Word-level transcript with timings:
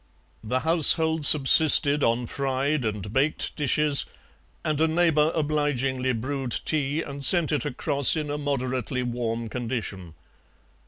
The 0.43 0.61
household 0.61 1.25
subsisted 1.25 2.03
on 2.03 2.25
fried 2.25 2.85
and 2.85 3.13
baked 3.13 3.55
dishes, 3.55 4.07
and 4.65 4.81
a 4.81 4.87
neighbour 4.87 5.31
obligingly 5.35 6.11
brewed 6.11 6.59
tea 6.65 7.03
and 7.03 7.23
sent 7.23 7.51
it 7.51 7.65
across 7.65 8.15
in 8.15 8.31
a 8.31 8.39
moderately 8.39 9.03
warm 9.03 9.47
condition. 9.47 10.15